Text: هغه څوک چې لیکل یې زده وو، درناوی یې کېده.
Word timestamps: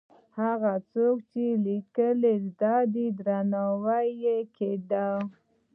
هغه 0.39 0.73
څوک 0.93 1.17
چې 1.31 1.43
لیکل 1.65 2.17
یې 2.31 2.37
زده 2.47 2.75
وو، 2.91 3.15
درناوی 3.19 4.07
یې 4.23 4.37
کېده. 4.55 5.09